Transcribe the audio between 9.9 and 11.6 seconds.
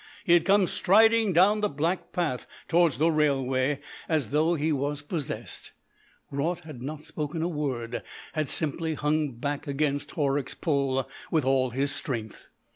Horrocks's pull with